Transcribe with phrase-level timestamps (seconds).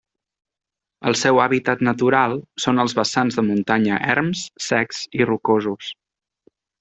[1.09, 2.33] El seu hàbitat natural
[2.65, 5.93] són els vessants de muntanya erms, secs i rocosos.